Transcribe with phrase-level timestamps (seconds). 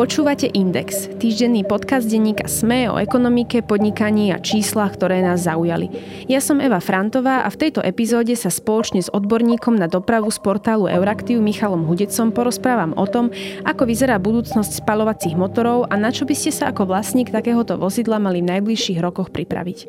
[0.00, 5.92] Počúvate Index, týždenný podcast denníka SME o ekonomike, podnikaní a číslach, ktoré nás zaujali.
[6.24, 10.40] Ja som Eva Frantová a v tejto epizóde sa spoločne s odborníkom na dopravu z
[10.40, 13.28] portálu Euraktiv Michalom Hudecom porozprávam o tom,
[13.68, 18.16] ako vyzerá budúcnosť spalovacích motorov a na čo by ste sa ako vlastník takéhoto vozidla
[18.16, 19.84] mali v najbližších rokoch pripraviť.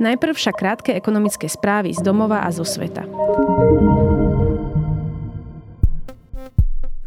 [0.00, 3.04] Najprv však krátke ekonomické správy z domova a zo sveta.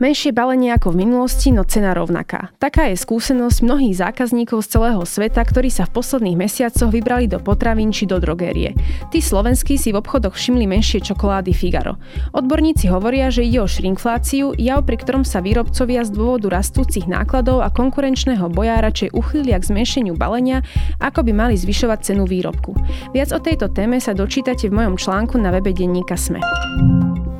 [0.04, 2.52] Menšie balenie ako v minulosti, no cena rovnaká.
[2.60, 7.40] Taká je skúsenosť mnohých zákazníkov z celého sveta, ktorí sa v posledných mesiacoch vybrali do
[7.40, 8.76] potravín či do drogérie.
[9.16, 11.96] Tí slovenskí si v obchodoch všimli menšie čokolády Figaro.
[12.36, 17.64] Odborníci hovoria, že ide o šrinkfláciu, jav, pri ktorom sa výrobcovia z dôvodu rastúcich nákladov
[17.64, 20.68] a konkurenčného boja radšej uchýlia k zmenšeniu balenia,
[21.00, 22.76] ako by mali zvyšovať cenu výrobku.
[23.16, 26.44] Viac o tejto téme sa dočítate v mojom článku na webe denníka Sme.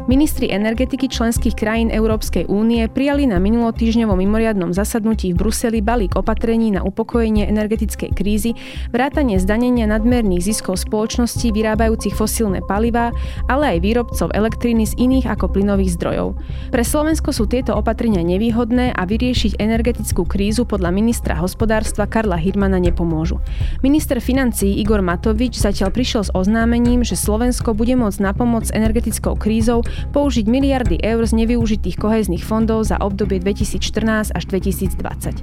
[0.04, 6.76] Ministri energetiky členských krajín Európskej únie prijali na minulotýždňovom mimoriadnom zasadnutí v Bruseli balík opatrení
[6.76, 8.52] na upokojenie energetickej krízy,
[8.92, 13.16] vrátanie zdanenia nadmerných ziskov spoločností vyrábajúcich fosílne palivá,
[13.48, 16.36] ale aj výrobcov elektriny z iných ako plynových zdrojov.
[16.76, 22.76] Pre Slovensko sú tieto opatrenia nevýhodné a vyriešiť energetickú krízu podľa ministra hospodárstva Karla Hirmana
[22.76, 23.40] nepomôžu.
[23.80, 28.76] Minister financí Igor Matovič zatiaľ prišiel s oznámením, že Slovensko bude môcť na pomoc s
[28.76, 29.80] energetickou krízou
[30.12, 35.42] použiť miliardy eur z nevyužitých kohezných fondov za obdobie 2014 až 2020.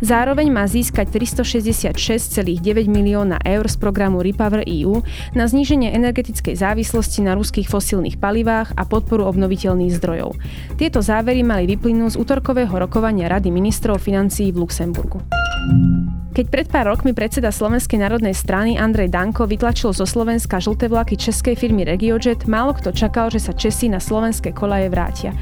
[0.00, 2.52] Zároveň má získať 366,9
[2.86, 5.02] milióna eur z programu Repower EU
[5.34, 10.38] na zníženie energetickej závislosti na ruských fosílnych palivách a podporu obnoviteľných zdrojov.
[10.78, 15.20] Tieto závery mali vyplynúť z útorkového rokovania Rady ministrov financií v Luxemburgu.
[16.32, 21.20] Keď pred pár rokmi predseda Slovenskej národnej strany Andrej Danko vytlačil zo Slovenska žlté vlaky
[21.20, 25.36] českej firmy Regiojet, málo kto čakal, že sa Česi na slovenské kolaje vrátia.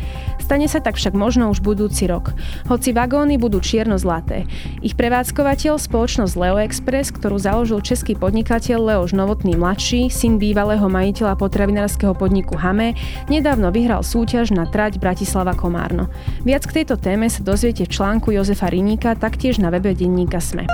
[0.50, 2.34] Stane sa tak však možno už budúci rok.
[2.66, 4.50] Hoci vagóny budú čierno-zlaté.
[4.82, 11.38] Ich prevádzkovateľ, spoločnosť Leo Express, ktorú založil český podnikateľ Leoš Novotný mladší, syn bývalého majiteľa
[11.38, 12.98] potravinárskeho podniku Hame,
[13.30, 16.10] nedávno vyhral súťaž na trať Bratislava Komárno.
[16.42, 20.66] Viac k tejto téme sa dozviete v článku Jozefa Riníka, taktiež na webe denníka Sme.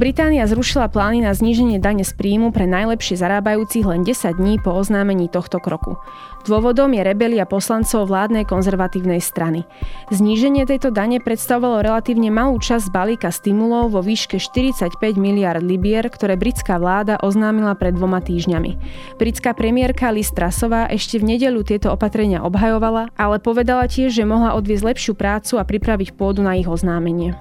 [0.00, 4.72] Británia zrušila plány na zníženie dane z príjmu pre najlepšie zarábajúcich len 10 dní po
[4.72, 6.00] oznámení tohto kroku.
[6.48, 9.68] Dôvodom je rebelia poslancov vládnej konzervatívnej strany.
[10.08, 14.88] Zníženie tejto dane predstavovalo relatívne malú časť balíka stimulov vo výške 45
[15.20, 18.80] miliard libier, ktoré britská vláda oznámila pred dvoma týždňami.
[19.20, 24.56] Britská premiérka Liz Trasová ešte v nedelu tieto opatrenia obhajovala, ale povedala tiež, že mohla
[24.56, 27.36] odviesť lepšiu prácu a pripraviť pôdu na ich oznámenie.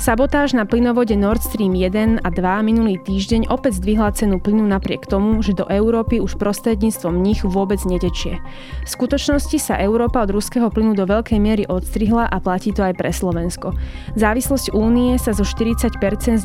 [0.00, 5.04] Sabotáž na plynovode Nord Stream 1 a 2 minulý týždeň opäť zdvihla cenu plynu napriek
[5.04, 8.40] tomu, že do Európy už prostredníctvom nich vôbec netečie.
[8.80, 12.96] V skutočnosti sa Európa od ruského plynu do veľkej miery odstrihla a platí to aj
[12.96, 13.76] pre Slovensko.
[14.16, 15.92] Závislosť únie sa zo 40%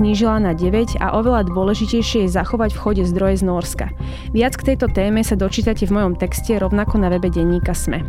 [0.03, 3.87] znížila na 9 a oveľa dôležitejšie je zachovať v chode zdroje z Norska.
[4.35, 8.03] Viac k tejto téme sa dočítate v mojom texte rovnako na webe denníka Sme.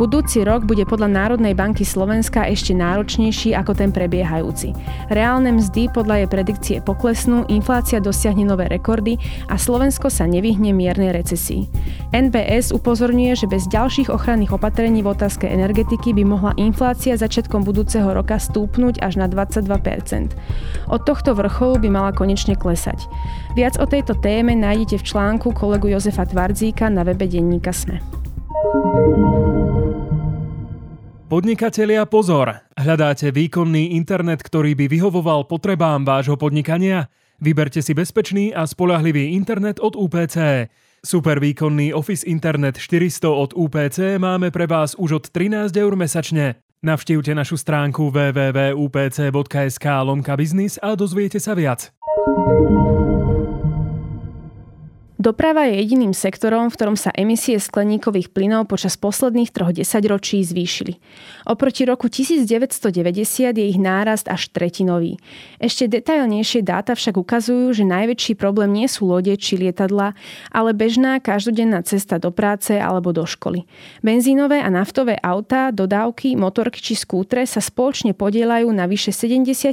[0.00, 4.72] Budúci rok bude podľa Národnej banky Slovenska ešte náročnejší ako ten prebiehajúci.
[5.12, 9.20] Reálne mzdy podľa jej predikcie poklesnú, inflácia dosiahne nové rekordy
[9.52, 11.68] a Slovensko sa nevyhne miernej recesii.
[12.08, 18.16] NBS upozorňuje, že bez ďalších ochranných opatrení v otázke energetiky by mohla inflácia začiatkom budúceho
[18.16, 19.68] roka stúpnuť až na 22%
[20.88, 22.96] Od tohto vrcholu by mala konečne klesať.
[23.52, 28.21] Viac o tejto téme nájdete v článku kolegu Jozefa Tvardzíka na webe denníka Sme.
[31.32, 32.60] Podnikatelia pozor!
[32.76, 37.08] Hľadáte výkonný internet, ktorý by vyhovoval potrebám vášho podnikania?
[37.40, 40.68] Vyberte si bezpečný a spolahlivý internet od UPC.
[41.00, 46.60] Super výkonný Office Internet 400 od UPC máme pre vás už od 13 eur mesačne.
[46.84, 51.90] Navštívte našu stránku www.upc.sk lomka biznis a dozviete sa viac.
[55.22, 60.98] Doprava je jediným sektorom, v ktorom sa emisie skleníkových plynov počas posledných troch desaťročí zvýšili.
[61.46, 62.90] Oproti roku 1990
[63.54, 65.22] je ich nárast až tretinový.
[65.62, 70.18] Ešte detailnejšie dáta však ukazujú, že najväčší problém nie sú lode či lietadla,
[70.50, 73.62] ale bežná každodenná cesta do práce alebo do školy.
[74.02, 79.70] Benzínové a naftové autá, dodávky, motorky či skútre sa spoločne podielajú na vyše 70%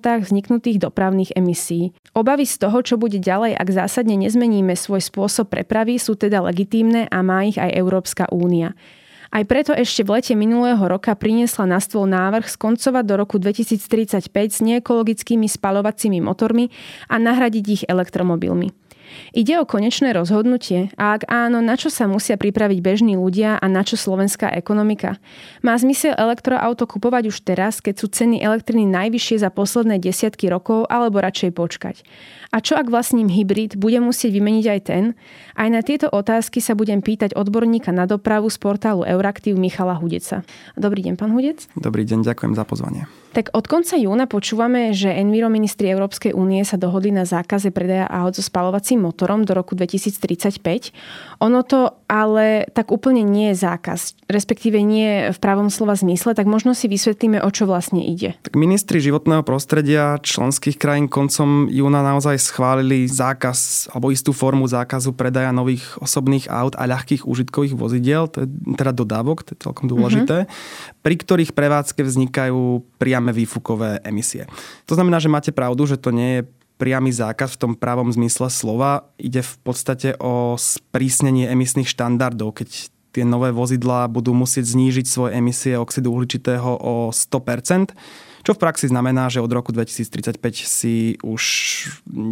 [0.00, 1.92] vzniknutých dopravných emisí.
[2.16, 7.10] Obavy z toho, čo bude ďalej, ak zásadne nezmeníme svoj spôsob prepravy, sú teda legitímne
[7.10, 8.78] a má ich aj Európska únia.
[9.28, 14.32] Aj preto ešte v lete minulého roka priniesla na stôl návrh skoncovať do roku 2035
[14.32, 16.72] s neekologickými spalovacími motormi
[17.12, 18.72] a nahradiť ich elektromobilmi.
[19.32, 23.66] Ide o konečné rozhodnutie a ak áno, na čo sa musia pripraviť bežní ľudia a
[23.68, 25.16] na čo slovenská ekonomika?
[25.64, 30.88] Má zmysel elektroauto kupovať už teraz, keď sú ceny elektriny najvyššie za posledné desiatky rokov,
[30.88, 31.96] alebo radšej počkať?
[32.48, 35.04] A čo ak vlastním hybrid bude musieť vymeniť aj ten?
[35.52, 40.40] Aj na tieto otázky sa budem pýtať odborníka na dopravu z portálu Euraktiv Michala Hudeca.
[40.72, 41.68] Dobrý deň, pán Hudec.
[41.76, 43.04] Dobrý deň, ďakujem za pozvanie.
[43.36, 48.32] Tak od konca júna počúvame, že enviroministri Európskej únie sa dohodli na zákaze predaja aut
[48.32, 50.64] so spalovacím motorom do roku 2035.
[51.44, 56.48] Ono to ale tak úplne nie je zákaz, respektíve nie v pravom slova zmysle, tak
[56.48, 58.32] možno si vysvetlíme, o čo vlastne ide.
[58.40, 65.12] Tak ministri životného prostredia členských krajín koncom júna naozaj schválili zákaz alebo istú formu zákazu
[65.12, 68.48] predaja nových osobných aut a ľahkých užitkových vozidiel, to je
[68.80, 71.02] teda dodávok, to je celkom dôležité, mm-hmm.
[71.04, 74.46] pri ktorých prevádzke vznikajú priam priame výfukové emisie.
[74.86, 76.42] To znamená, že máte pravdu, že to nie je
[76.78, 79.10] priamy zákaz v tom pravom zmysle slova.
[79.18, 85.34] Ide v podstate o sprísnenie emisných štandardov, keď tie nové vozidlá budú musieť znížiť svoje
[85.34, 87.90] emisie oxidu uhličitého o 100%,
[88.48, 91.42] čo v praxi znamená, že od roku 2035 si už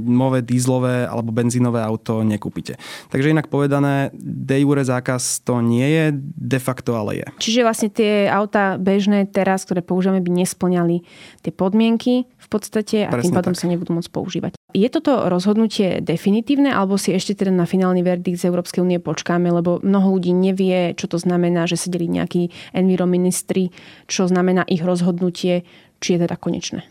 [0.08, 2.80] nové dízlové alebo benzínové auto nekúpite.
[3.12, 6.04] Takže inak povedané, de jure zákaz to nie je,
[6.40, 7.26] de facto ale je.
[7.36, 11.04] Čiže vlastne tie auta bežné teraz, ktoré používame, by nesplňali
[11.44, 13.60] tie podmienky v podstate a Presne tým pádom tak.
[13.60, 14.52] sa nebudú môcť používať.
[14.70, 19.50] Je toto rozhodnutie definitívne alebo si ešte teda na finálny verdikt z Európskej únie počkáme,
[19.50, 23.74] lebo mnoho ľudí nevie, čo to znamená, že sedeli nejakí enviroministri,
[24.06, 25.66] čo znamená ich rozhodnutie,
[25.98, 26.86] či je teda konečné.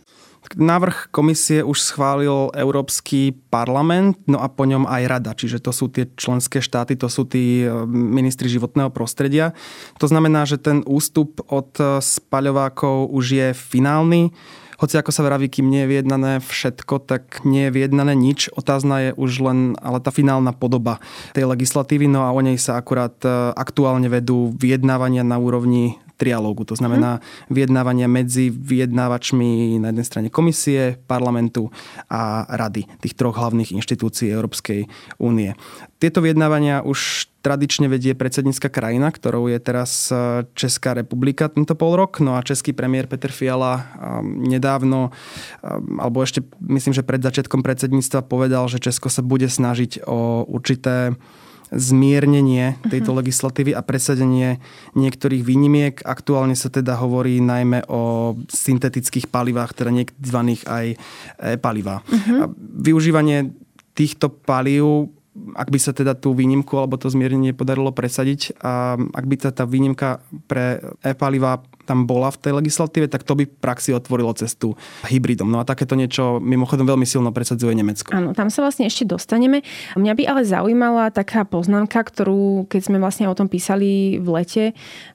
[0.53, 5.89] Návrh komisie už schválil Európsky parlament, no a po ňom aj rada, čiže to sú
[5.89, 9.57] tie členské štáty, to sú tí e, ministri životného prostredia.
[9.97, 14.29] To znamená, že ten ústup od e, spaľovákov už je finálny.
[14.75, 18.51] Hoci ako sa vraví, kým nie je vyjednané všetko, tak nie je vyjednané nič.
[18.53, 20.99] Otázna je už len ale tá finálna podoba
[21.31, 26.63] tej legislatívy, no a o nej sa akurát e, aktuálne vedú vyjednávania na úrovni trialógu.
[26.67, 27.19] To znamená
[27.51, 31.69] vyjednávania medzi vyjednávačmi na jednej strane komisie, parlamentu
[32.07, 34.87] a rady, tých troch hlavných inštitúcií Európskej
[35.19, 35.53] únie.
[35.95, 41.93] Tieto vyjednávania už tradične vedie predsednícka krajina, ktorou je teraz e, Česká republika tento pol
[41.93, 42.17] rok.
[42.17, 43.83] No a český premiér Peter Fiala e,
[44.25, 45.13] nedávno,
[45.61, 45.71] e,
[46.01, 51.13] alebo ešte myslím, že pred začiatkom predsedníctva povedal, že Česko sa bude snažiť o určité
[51.75, 53.19] zmiernenie tejto uh-huh.
[53.21, 54.63] legislatívy a presadenie
[54.95, 55.95] niektorých výnimiek.
[56.07, 60.87] Aktuálne sa teda hovorí najmä o syntetických palivách, teda niektorých aj
[61.59, 61.99] palivá.
[62.07, 62.49] Uh-huh.
[62.57, 63.51] Využívanie
[63.91, 69.25] týchto palív ak by sa teda tú výnimku alebo to zmiernenie podarilo presadiť a ak
[69.27, 73.93] by sa tá výnimka pre e-paliva tam bola v tej legislatíve, tak to by praxi
[73.93, 74.73] otvorilo cestu
[75.05, 75.47] hybridom.
[75.47, 78.11] No a takéto niečo mimochodom veľmi silno presadzuje Nemecko.
[78.11, 79.61] Áno, tam sa vlastne ešte dostaneme.
[79.93, 84.63] Mňa by ale zaujímala taká poznámka, ktorú keď sme vlastne o tom písali v lete,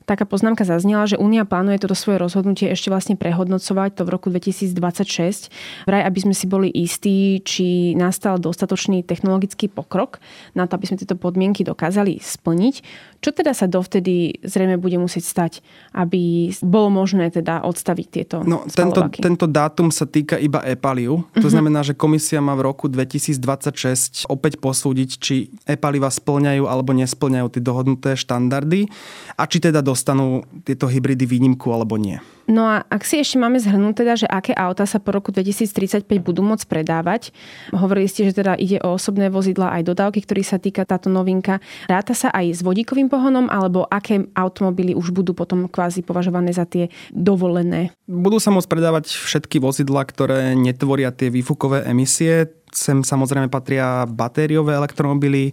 [0.07, 4.27] taká poznámka zaznela, že Únia plánuje toto svoje rozhodnutie ešte vlastne prehodnocovať to v roku
[4.31, 5.51] 2026.
[5.87, 10.19] Vraj, aby sme si boli istí, či nastal dostatočný technologický pokrok
[10.55, 12.75] na to, aby sme tieto podmienky dokázali splniť.
[13.21, 15.53] Čo teda sa dovtedy zrejme bude musieť stať,
[15.95, 21.25] aby bolo možné teda odstaviť tieto No, tento, tento dátum sa týka iba e-paliu.
[21.37, 21.53] To uh-huh.
[21.53, 27.63] znamená, že komisia má v roku 2026 opäť posúdiť, či e-paliva splňajú alebo nesplňajú tie
[27.63, 28.91] dohodnuté štandardy
[29.37, 32.21] a či teda dostanú tieto hybridy výnimku alebo nie.
[32.49, 36.07] No a ak si ešte máme zhrnúť teda, že aké auta sa po roku 2035
[36.23, 37.35] budú môcť predávať.
[37.71, 41.63] Hovorili ste, že teda ide o osobné vozidla aj dodávky, ktorý sa týka táto novinka.
[41.87, 46.65] Ráta sa aj s vodíkovým pohonom, alebo aké automobily už budú potom kvázi považované za
[46.65, 47.95] tie dovolené?
[48.09, 52.51] Budú sa môcť predávať všetky vozidla, ktoré netvoria tie výfukové emisie.
[52.71, 55.51] Sem samozrejme patria batériové elektromobily,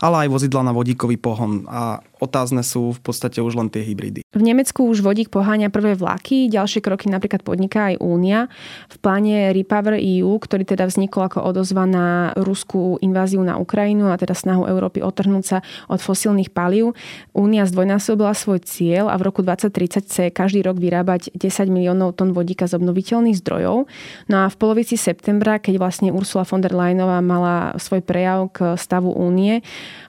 [0.00, 1.68] ale aj vozidla na vodíkový pohon.
[1.68, 4.23] A otázne sú v podstate už len tie hybridy.
[4.34, 8.50] V Nemecku už vodík poháňa prvé vlaky, ďalšie kroky napríklad podniká aj Únia.
[8.90, 14.18] V pláne Repower EU, ktorý teda vznikol ako odozva na ruskú inváziu na Ukrajinu a
[14.18, 16.98] teda snahu Európy otrhnúť sa od fosílnych palív,
[17.30, 22.30] Únia zdvojnásobila svoj cieľ a v roku 2030 chce každý rok vyrábať 10 miliónov tón
[22.30, 23.90] vodíka z obnoviteľných zdrojov.
[24.30, 28.78] No a v polovici septembra, keď vlastne Ursula von der Leyenová mala svoj prejav k
[28.78, 29.62] stavu Únie,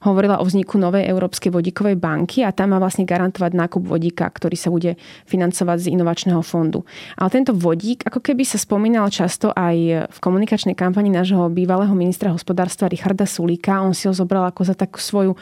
[0.06, 4.56] hovorila o vzniku novej európskej vodíkovej banky a tam má vlastne garantovať nákup vodíka, ktorý
[4.56, 4.96] sa bude
[5.28, 6.88] financovať z inovačného fondu.
[7.20, 12.32] Ale tento vodík, ako keby sa spomínal často aj v komunikačnej kampani nášho bývalého ministra
[12.32, 15.36] hospodárstva Richarda Sulíka, on si ho zobral ako za takú svoju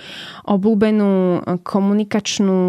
[0.49, 2.59] obľúbenú komunikačnú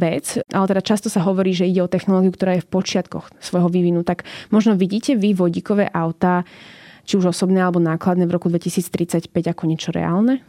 [0.00, 3.68] vec, ale teda často sa hovorí, že ide o technológiu, ktorá je v počiatkoch svojho
[3.68, 4.00] vývinu.
[4.06, 6.48] Tak možno vidíte vy vodíkové auta
[7.08, 10.44] či už osobné alebo nákladné v roku 2035 ako niečo reálne?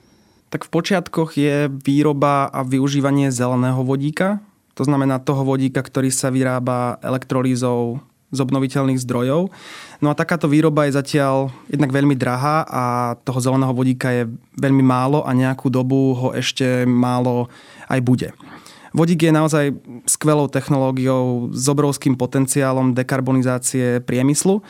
[0.52, 4.44] Tak v počiatkoch je výroba a využívanie zeleného vodíka,
[4.80, 8.00] to znamená toho vodíka, ktorý sa vyrába elektrolízou
[8.32, 9.52] z obnoviteľných zdrojov.
[10.00, 12.84] No a takáto výroba je zatiaľ jednak veľmi drahá a
[13.28, 14.24] toho zeleného vodíka je
[14.56, 17.52] veľmi málo a nejakú dobu ho ešte málo
[17.92, 18.30] aj bude.
[18.96, 19.66] Vodík je naozaj
[20.08, 24.64] skvelou technológiou s obrovským potenciálom dekarbonizácie priemyslu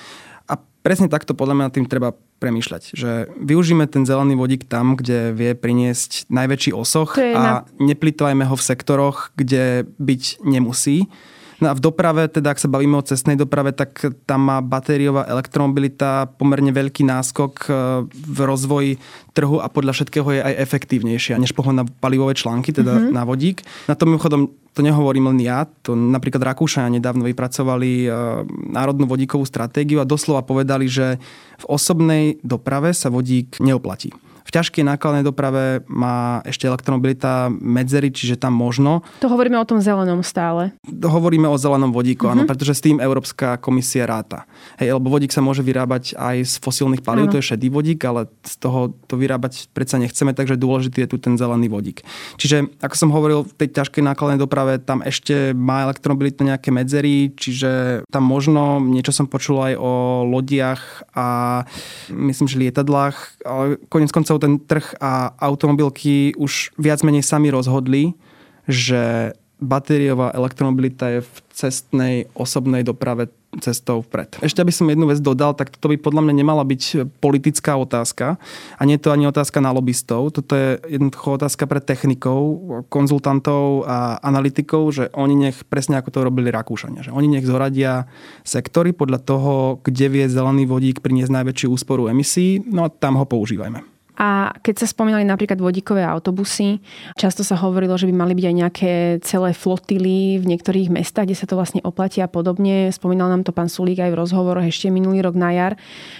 [0.49, 5.35] a presne takto podľa mňa tým treba premýšľať, že využíme ten zelený vodík tam, kde
[5.35, 7.53] vie priniesť najväčší osoch a na...
[7.77, 11.11] neplitvajme ho v sektoroch, kde byť nemusí.
[11.59, 15.27] No a v doprave, teda ak sa bavíme o cestnej doprave, tak tam má batériová
[15.27, 17.69] elektromobilita pomerne veľký náskok e,
[18.07, 18.91] v rozvoji
[19.35, 23.11] trhu a podľa všetkého je aj efektívnejšia než pohon na palivové články, teda mm-hmm.
[23.11, 23.67] na vodík.
[23.91, 28.09] Na tom mimochodom to nehovorím len ja, to napríklad Rakúšania nedávno vypracovali e,
[28.71, 31.19] národnú vodíkovú stratégiu a doslova povedali, že
[31.59, 34.15] v osobnej doprave sa vodík neoplatí.
[34.49, 39.05] V ťažkej nákladnej doprave má ešte elektromobilita medzery, čiže tam možno.
[39.21, 40.73] To hovoríme o tom zelenom stále.
[40.89, 42.33] Hovoríme o zelenom vodíku, uh-huh.
[42.33, 42.49] áno, mhm.
[42.49, 44.49] pretože s tým Európska komisia ráta.
[44.81, 48.25] Hej, lebo vodík sa môže vyrábať aj z fosílnych palív, to je šedý vodík, ale
[48.41, 52.01] z toho to vyrábať predsa nechceme, takže dôležitý je tu ten zelený vodík.
[52.41, 57.29] Čiže, ako som hovoril, v tej ťažkej nákladnej doprave tam ešte má elektromobilita nejaké medzery,
[57.37, 61.27] čiže tam možno, niečo som počul aj o lodiach a
[62.09, 68.15] myslím, že lietadlách, ale konec koncov ten trh a automobilky už viac menej sami rozhodli,
[68.65, 73.27] že batériová elektromobilita je v cestnej osobnej doprave
[73.59, 74.39] cestou vpred.
[74.39, 78.39] Ešte aby som jednu vec dodal, tak toto by podľa mňa nemala byť politická otázka
[78.77, 80.31] a nie je to ani otázka na lobbystov.
[80.31, 86.19] Toto je jednoducho otázka pre technikov, konzultantov a analytikov, že oni nech, presne ako to
[86.23, 88.07] robili Rakúšania, že oni nech zoradia
[88.45, 89.53] sektory podľa toho,
[89.83, 93.98] kde vie zelený vodík priniesť najväčšiu úsporu emisí, no a tam ho používajme.
[94.19, 96.83] A keď sa spomínali napríklad vodíkové autobusy,
[97.15, 98.91] často sa hovorilo, že by mali byť aj nejaké
[99.23, 102.91] celé flotily v niektorých mestách, kde sa to vlastne oplatí a podobne.
[102.91, 105.73] Spomínal nám to pán Sulík aj v rozhovoroch ešte minulý rok na jar,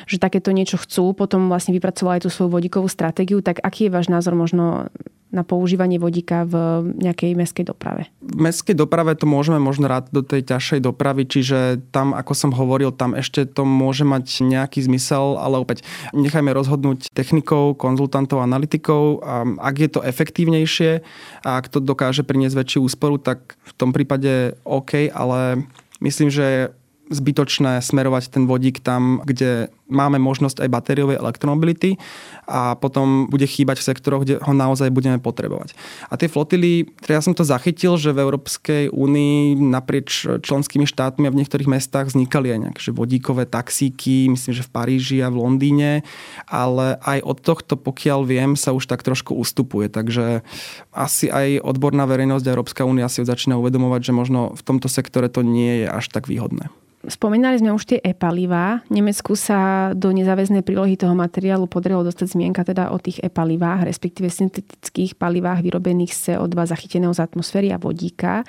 [0.07, 3.43] že takéto niečo chcú, potom vlastne vypracovali tú svoju vodíkovú stratégiu.
[3.43, 4.87] Tak aký je váš názor možno
[5.29, 6.53] na používanie vodíka v
[6.97, 8.09] nejakej meskej doprave?
[8.17, 12.51] V meskej doprave to môžeme možno rád do tej ťažšej dopravy, čiže tam, ako som
[12.53, 15.85] hovoril, tam ešte to môže mať nejaký zmysel, ale opäť
[16.17, 19.21] nechajme rozhodnúť technikov, konzultantov, analytikov.
[19.21, 21.05] A ak je to efektívnejšie
[21.45, 25.69] a ak to dokáže priniesť väčšiu úsporu, tak v tom prípade OK, ale
[26.01, 26.73] myslím, že
[27.09, 31.97] zbytočné smerovať ten vodík tam, kde máme možnosť aj batériovej elektromobility
[32.45, 35.73] a potom bude chýbať v sektoroch, kde ho naozaj budeme potrebovať.
[36.07, 41.25] A tie flotily, teda ja som to zachytil, že v Európskej únii naprieč členskými štátmi
[41.25, 45.41] a v niektorých mestách vznikali aj nejaké vodíkové taxíky, myslím, že v Paríži a v
[45.41, 46.05] Londýne,
[46.45, 49.89] ale aj od tohto, pokiaľ viem, sa už tak trošku ustupuje.
[49.89, 50.45] Takže
[50.93, 55.41] asi aj odborná verejnosť Európska únia si začína uvedomovať, že možno v tomto sektore to
[55.41, 56.69] nie je až tak výhodné.
[57.09, 58.85] Spomínali sme už tie e-palivá.
[58.93, 64.29] Nemecku sa do nezáväznej prílohy toho materiálu podarilo dostať zmienka teda o tých e-palivách, respektíve
[64.29, 68.45] syntetických palivách vyrobených z CO2 zachyteného z atmosféry a vodíka.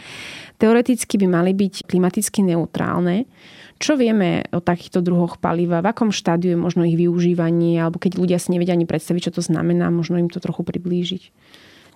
[0.60, 3.24] Teoreticky by mali byť klimaticky neutrálne.
[3.80, 5.80] Čo vieme o takýchto druhoch paliva?
[5.80, 7.80] V akom štádiu je možno ich využívanie?
[7.80, 11.32] Alebo keď ľudia si nevedia ani predstaviť, čo to znamená, možno im to trochu priblížiť?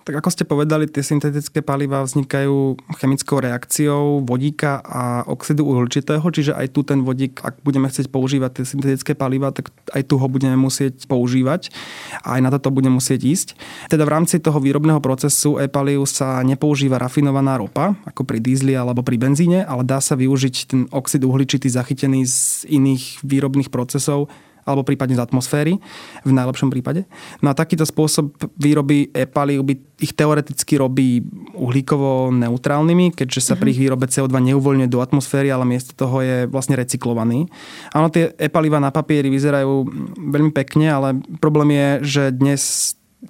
[0.05, 6.53] Tak ako ste povedali, tie syntetické paliva vznikajú chemickou reakciou vodíka a oxidu uhličitého, čiže
[6.53, 10.27] aj tu ten vodík, ak budeme chcieť používať tie syntetické paliva, tak aj tu ho
[10.29, 11.73] budeme musieť používať
[12.21, 13.47] a aj na toto bude musieť ísť.
[13.89, 19.01] Teda v rámci toho výrobného procesu e-palív sa nepoužíva rafinovaná ropa, ako pri dízli alebo
[19.01, 24.29] pri benzíne, ale dá sa využiť ten oxid uhličitý zachytený z iných výrobných procesov
[24.65, 25.77] alebo prípadne z atmosféry
[26.25, 27.05] v najlepšom prípade.
[27.39, 31.21] No a takýto spôsob výroby e-palív by ich teoreticky robí
[31.55, 36.49] uhlíkovo neutrálnymi, keďže sa pri ich výrobe CO2 neuvoľňuje do atmosféry, ale miesto toho je
[36.49, 37.47] vlastne recyklovaný.
[37.93, 39.87] Áno, tie e-paliva na papieri vyzerajú
[40.19, 41.07] veľmi pekne, ale
[41.39, 42.61] problém je, že dnes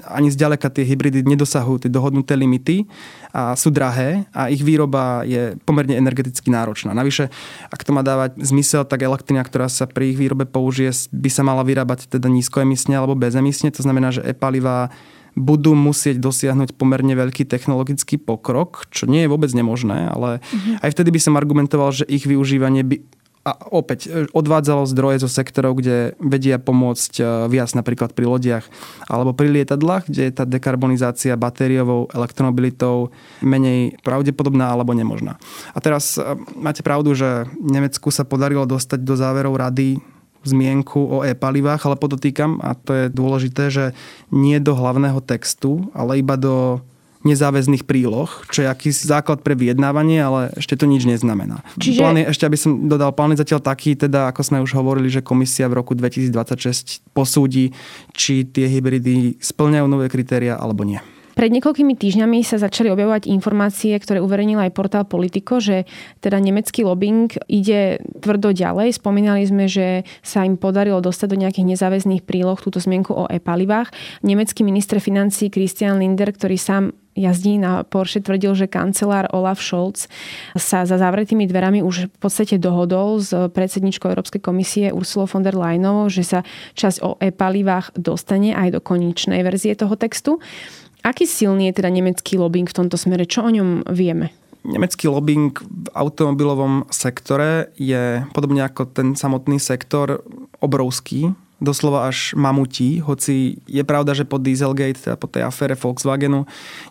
[0.04, 2.84] ani zďaleka tie hybridy nedosahujú tie dohodnuté limity
[3.32, 6.92] a sú drahé a ich výroba je pomerne energeticky náročná.
[6.92, 7.32] Navyše,
[7.72, 11.44] ak to má dávať zmysel, tak elektrina, ktorá sa pri ich výrobe použije, by sa
[11.44, 13.72] mala vyrábať teda nízkoemisne alebo bezemisne.
[13.72, 14.92] To znamená, že e-paliva
[15.36, 20.80] budú musieť dosiahnuť pomerne veľký technologický pokrok, čo nie je vôbec nemožné, ale mm-hmm.
[20.80, 23.04] aj vtedy by som argumentoval, že ich využívanie by
[23.46, 28.66] a opäť e, odvádzalo zdroje zo sektorov, kde vedia pomôcť e, viac napríklad pri lodiach
[29.06, 33.14] alebo pri lietadlách, kde je tá dekarbonizácia batériovou elektromobilitou
[33.46, 35.38] menej pravdepodobná alebo nemožná.
[35.72, 36.26] A teraz e,
[36.58, 40.02] máte pravdu, že Nemecku sa podarilo dostať do záverov rady
[40.42, 43.86] zmienku o e-palivách, ale podotýkam, a to je dôležité, že
[44.30, 46.82] nie do hlavného textu, ale iba do
[47.26, 51.66] nezáväzných príloh, čo je akýsi základ pre vyjednávanie, ale ešte to nič neznamená.
[51.82, 52.00] Čiže...
[52.00, 55.10] Plán je, ešte aby som dodal, plán je zatiaľ taký, teda ako sme už hovorili,
[55.10, 57.74] že komisia v roku 2026 posúdi,
[58.14, 61.02] či tie hybridy splňajú nové kritéria alebo nie.
[61.36, 65.84] Pred niekoľkými týždňami sa začali objavovať informácie, ktoré uverejnil aj portál Politico, že
[66.24, 68.96] teda nemecký lobbying ide tvrdo ďalej.
[68.96, 73.92] Spomínali sme, že sa im podarilo dostať do nejakých nezáväzných príloh túto zmienku o e-palivách.
[74.24, 80.12] Nemecký minister financí Christian Linder, ktorý sám jazdí na Porsche, tvrdil, že kancelár Olaf Scholz
[80.54, 85.56] sa za zavretými dverami už v podstate dohodol s predsedničkou Európskej komisie Ursula von der
[85.56, 86.40] Leyenovou, že sa
[86.76, 90.44] časť o e-palivách dostane aj do koničnej verzie toho textu.
[91.02, 93.24] Aký silný je teda nemecký lobbying v tomto smere?
[93.30, 94.36] Čo o ňom vieme?
[94.66, 100.26] Nemecký lobbying v automobilovom sektore je podobne ako ten samotný sektor
[100.58, 106.44] obrovský, doslova až mamutí, hoci je pravda, že po Dieselgate, teda po tej afére Volkswagenu,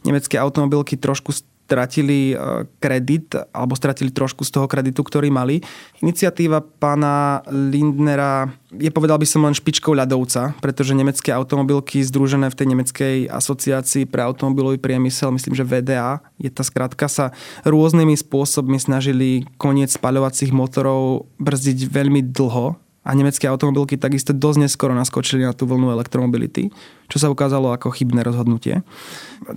[0.02, 5.64] nemecké automobilky trošku stratili e, kredit, alebo stratili trošku z toho kreditu, ktorý mali.
[6.04, 12.58] Iniciatíva pána Lindnera je, povedal by som, len špičkou ľadovca, pretože nemecké automobilky združené v
[12.58, 17.32] tej nemeckej asociácii pre automobilový priemysel, myslím, že VDA, je tá skratka, sa
[17.64, 24.96] rôznymi spôsobmi snažili koniec spaľovacích motorov brzdiť veľmi dlho a nemecké automobilky takisto dosť neskoro
[24.96, 26.72] naskočili na tú vlnu elektromobility,
[27.12, 28.80] čo sa ukázalo ako chybné rozhodnutie.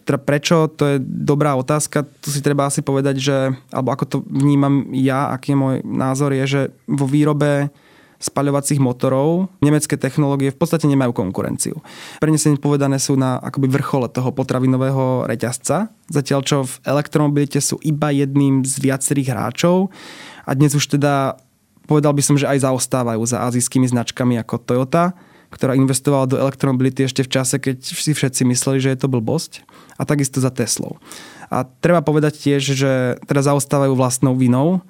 [0.04, 3.38] Teda prečo, to je dobrá otázka, tu si treba asi povedať, že,
[3.72, 6.62] alebo ako to vnímam ja, aký je môj názor, je, že
[6.92, 7.72] vo výrobe
[8.18, 11.78] spaľovacích motorov nemecké technológie v podstate nemajú konkurenciu.
[12.18, 18.10] Prenesenie povedané sú na akoby vrchole toho potravinového reťazca, zatiaľ čo v elektromobilite sú iba
[18.10, 19.94] jedným z viacerých hráčov
[20.50, 21.38] a dnes už teda
[21.88, 25.16] povedal by som, že aj zaostávajú za azijskými značkami ako Toyota,
[25.48, 29.64] ktorá investovala do elektromobility ešte v čase, keď si všetci mysleli, že je to blbosť.
[29.96, 31.00] A takisto za Teslou.
[31.48, 32.92] A treba povedať tiež, že
[33.24, 34.84] teda zaostávajú vlastnou vinou.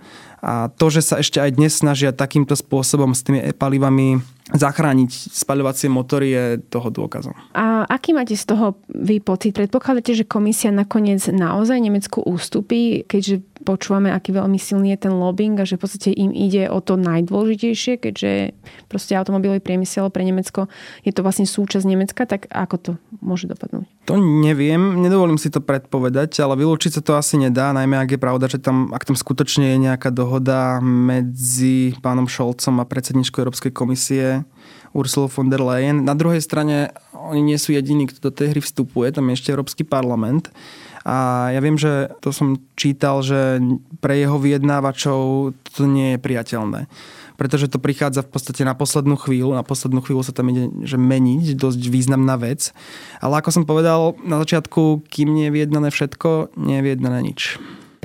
[0.47, 5.91] A to, že sa ešte aj dnes snažia takýmto spôsobom s tými e-palivami zachrániť spaľovacie
[5.91, 7.36] motory je toho dôkazom.
[7.51, 9.51] A aký máte z toho vy pocit?
[9.51, 15.60] Predpokladáte, že komisia nakoniec naozaj Nemecku ústupí, keďže počúvame, aký veľmi silný je ten lobbying
[15.60, 18.55] a že v podstate im ide o to najdôležitejšie, keďže
[18.88, 20.71] proste automobilový priemysel pre Nemecko
[21.03, 23.83] je to vlastne súčasť Nemecka, tak ako to môže dopadnúť?
[24.07, 28.23] To neviem, nedovolím si to predpovedať, ale vylúčiť sa to asi nedá, najmä ak je
[28.23, 30.07] pravda, že tam, ak tam skutočne je nejaká
[30.38, 34.45] dohoda medzi pánom Šolcom a predsedničkou Európskej komisie
[34.93, 36.06] Ursula von der Leyen.
[36.06, 39.50] Na druhej strane oni nie sú jediní, kto do tej hry vstupuje, tam je ešte
[39.50, 40.54] Európsky parlament.
[41.02, 43.58] A ja viem, že to som čítal, že
[43.97, 46.86] pre jeho vyjednávačov to nie je priateľné.
[47.34, 49.58] Pretože to prichádza v podstate na poslednú chvíľu.
[49.58, 52.78] Na poslednú chvíľu sa tam ide že meniť, dosť významná vec.
[53.23, 57.58] Ale ako som povedal na začiatku, kým nie je vyjednané všetko, nie je vyjednané nič.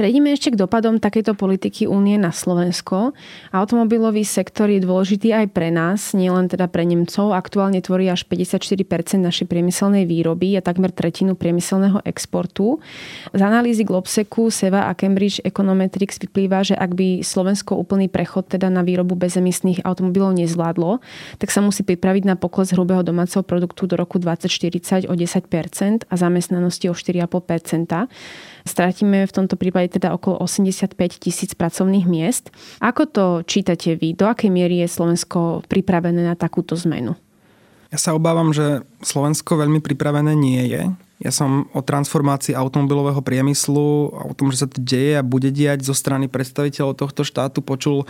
[0.02, 3.14] Prejdime ešte k dopadom takejto politiky únie na Slovensko.
[3.54, 7.30] Automobilový sektor je dôležitý aj pre nás, nielen teda pre Nemcov.
[7.30, 8.82] Aktuálne tvorí až 54%
[9.22, 12.82] našej priemyselnej výroby a takmer tretinu priemyselného exportu.
[13.30, 18.74] Z analýzy Globseku, Seva a Cambridge Econometrics vyplýva, že ak by Slovensko úplný prechod teda
[18.74, 20.98] na výrobu bezemisných automobilov nezvládlo,
[21.38, 26.14] tak sa musí pripraviť na pokles hrubého domáceho produktu do roku 2040 o 10% a
[26.18, 28.10] zamestnanosti o 4,5%.
[28.62, 32.54] Stratíme v tomto prípade teda okolo 85 tisíc pracovných miest.
[32.78, 34.14] Ako to čítate vy?
[34.14, 37.18] Do akej miery je Slovensko pripravené na takúto zmenu?
[37.92, 40.88] Ja sa obávam, že Slovensko veľmi pripravené nie je.
[41.22, 45.54] Ja som o transformácii automobilového priemyslu a o tom, že sa to deje a bude
[45.54, 48.08] diať zo strany predstaviteľov tohto štátu počul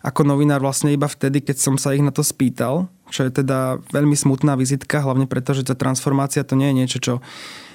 [0.00, 3.80] ako novinár vlastne iba vtedy, keď som sa ich na to spýtal, čo je teda
[3.92, 7.14] veľmi smutná vizitka, hlavne preto, že tá transformácia to nie je niečo, čo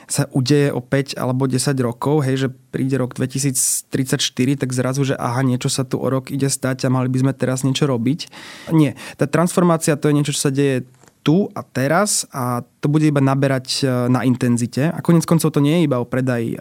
[0.10, 4.18] sa udeje o 5 alebo 10 rokov, hej, že príde rok 2034,
[4.58, 7.34] tak zrazu, že aha, niečo sa tu o rok ide stať a mali by sme
[7.38, 8.20] teraz niečo robiť.
[8.74, 10.90] Nie, tá transformácia to je niečo, čo sa deje
[11.22, 14.90] tu a teraz a to bude iba naberať e, na intenzite.
[14.90, 16.58] A konec koncov to nie je iba o predaj e,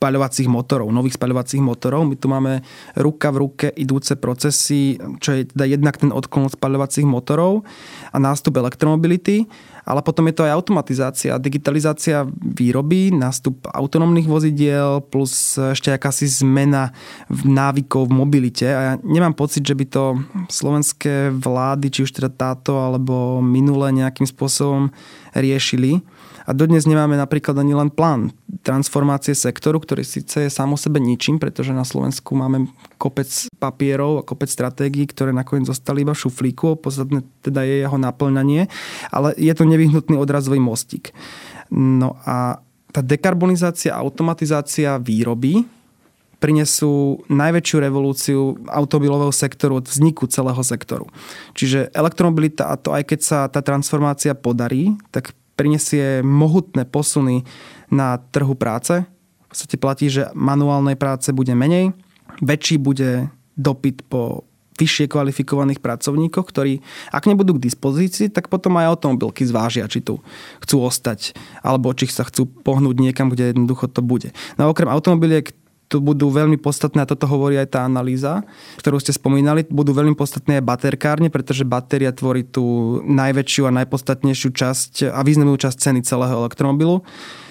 [0.00, 2.08] spaľovacích motorov, nových spaľovacích motorov.
[2.08, 2.64] My tu máme
[2.96, 7.68] ruka v ruke idúce procesy, čo je teda jednak ten odklon od spaľovacích motorov
[8.08, 9.44] a nástup elektromobility
[9.84, 16.92] ale potom je to aj automatizácia, digitalizácia výroby, nástup autonómnych vozidiel plus ešte akási zmena
[17.28, 18.66] v návykov v mobilite.
[18.68, 20.04] A ja nemám pocit, že by to
[20.48, 24.92] slovenské vlády, či už teda táto alebo minulé nejakým spôsobom
[25.36, 26.02] riešili.
[26.48, 28.34] A dodnes nemáme napríklad ani len plán
[28.66, 32.66] transformácie sektoru, ktorý síce je sám o sebe ničím, pretože na Slovensku máme
[32.98, 33.30] kopec
[33.62, 38.66] papierov a kopec stratégií, ktoré nakoniec zostali iba v šuflíku, podstatné teda je jeho naplňanie,
[39.14, 41.14] ale je to nevyhnutný odrazový mostík.
[41.70, 42.58] No a
[42.90, 45.62] tá dekarbonizácia, automatizácia výroby
[46.40, 51.06] prinesú najväčšiu revolúciu automobilového sektoru od vzniku celého sektoru.
[51.52, 57.44] Čiže elektromobilita, a to aj keď sa tá transformácia podarí, tak prinesie mohutné posuny
[57.92, 59.04] na trhu práce.
[59.04, 61.92] V podstate platí, že manuálnej práce bude menej,
[62.40, 63.28] väčší bude
[63.60, 66.80] dopyt po vyššie kvalifikovaných pracovníkoch, ktorí,
[67.10, 70.22] ak nebudú k dispozícii, tak potom aj automobilky zvážia, či tu
[70.64, 74.32] chcú ostať, alebo či sa chcú pohnúť niekam, kde jednoducho to bude.
[74.56, 75.52] No a okrem automobiliek
[75.90, 78.46] tu budú veľmi podstatné, a toto hovorí aj tá analýza,
[78.78, 84.50] ktorú ste spomínali, budú veľmi podstatné aj baterkárne, pretože batéria tvorí tú najväčšiu a najpodstatnejšiu
[84.54, 87.02] časť a významnú časť ceny celého elektromobilu.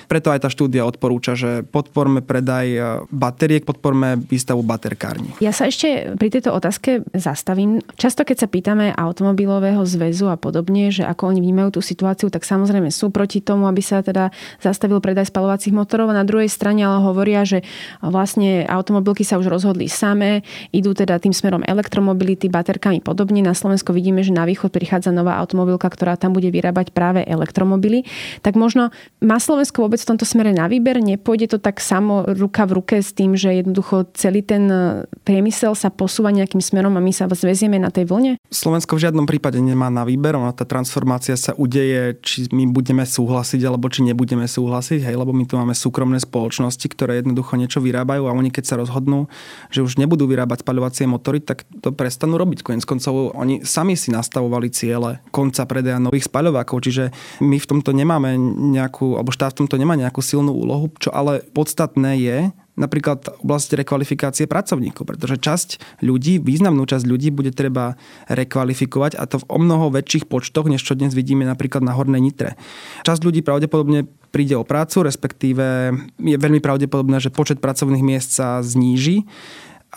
[0.09, 2.79] Preto aj tá štúdia odporúča, že podporme predaj e,
[3.13, 5.37] batériek, podporme výstavu baterkárni.
[5.37, 7.85] Ja sa ešte pri tejto otázke zastavím.
[7.93, 12.41] Často, keď sa pýtame automobilového zväzu a podobne, že ako oni vnímajú tú situáciu, tak
[12.41, 16.09] samozrejme sú proti tomu, aby sa teda zastavil predaj spalovacích motorov.
[16.09, 17.61] A na druhej strane ale hovoria, že
[18.01, 20.41] vlastne automobilky sa už rozhodli samé,
[20.73, 23.45] idú teda tým smerom elektromobility, baterkami podobne.
[23.45, 28.09] Na Slovensku vidíme, že na východ prichádza nová automobilka, ktorá tam bude vyrábať práve elektromobily.
[28.41, 28.89] Tak možno
[29.21, 30.99] má Slovensko vôbec v tomto smere na výber?
[31.03, 35.75] Nepôjde to tak samo ruka v ruke s tým, že jednoducho celý ten e, priemysel
[35.75, 38.31] sa posúva nejakým smerom a my sa zväzieme na tej vlne?
[38.49, 43.03] Slovensko v žiadnom prípade nemá na výber, ona tá transformácia sa udeje, či my budeme
[43.03, 47.79] súhlasiť alebo či nebudeme súhlasiť, hej, lebo my tu máme súkromné spoločnosti, ktoré jednoducho niečo
[47.79, 49.29] vyrábajú a oni keď sa rozhodnú,
[49.69, 52.65] že už nebudú vyrábať spaľovacie motory, tak to prestanú robiť.
[52.65, 57.03] Koniec koncov oni sami si nastavovali ciele konca predaja nových spaľovákov, čiže
[57.41, 58.35] my v tomto nemáme
[58.75, 62.37] nejakú, alebo štát v tomto nemá nemá nejakú silnú úlohu, čo ale podstatné je,
[62.77, 67.97] napríklad oblasti rekvalifikácie pracovníkov, pretože časť ľudí, významnú časť ľudí bude treba
[68.29, 72.21] rekvalifikovať a to v o mnoho väčších počtoch, než čo dnes vidíme napríklad na Hornej
[72.21, 72.53] Nitre.
[73.01, 78.61] Časť ľudí pravdepodobne príde o prácu, respektíve je veľmi pravdepodobné, že počet pracovných miest sa
[78.61, 79.25] zníži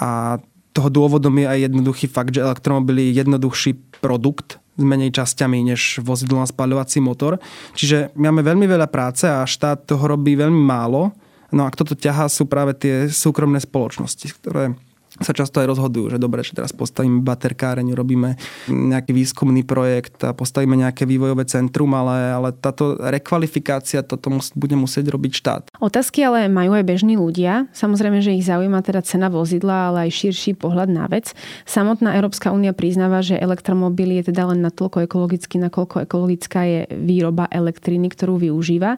[0.01, 0.41] a
[0.73, 6.01] toho dôvodom je aj jednoduchý fakt, že elektromobily je jednoduchší produkt s menej časťami než
[6.01, 7.37] vozidlo na spaľovací motor.
[7.77, 11.13] Čiže máme veľmi veľa práce a štát toho robí veľmi málo.
[11.53, 14.73] No a kto to ťahá sú práve tie súkromné spoločnosti, ktoré
[15.21, 18.41] sa často aj rozhodujú, že dobre, že teraz postavíme baterkáreň, robíme
[18.73, 24.73] nejaký výskumný projekt a postavíme nejaké vývojové centrum, ale, ale táto rekvalifikácia toto mus, bude
[24.73, 25.63] musieť robiť štát.
[25.85, 27.69] Otázky ale majú aj bežní ľudia.
[27.77, 31.37] Samozrejme, že ich zaujíma teda cena vozidla, ale aj širší pohľad na vec.
[31.69, 37.51] Samotná Európska únia priznáva, že elektromobil je teda len natoľko ekologický, nakoľko ekologická je výroba
[37.53, 38.97] elektriny, ktorú využíva.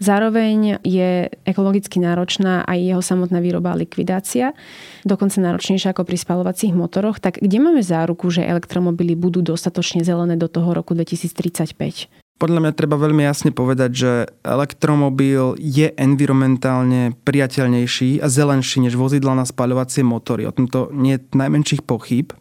[0.00, 4.56] Zároveň je ekologicky náročná aj jeho samotná výroba a likvidácia.
[5.04, 10.36] Dokonca náročnejšie ako pri spalovacích motoroch, tak kde máme záruku, že elektromobily budú dostatočne zelené
[10.36, 12.10] do toho roku 2035?
[12.40, 14.10] Podľa mňa treba veľmi jasne povedať, že
[14.40, 20.48] elektromobil je environmentálne priateľnejší a zelenší než vozidla na spaľovacie motory.
[20.48, 22.32] O tomto nie je najmenších pochyb.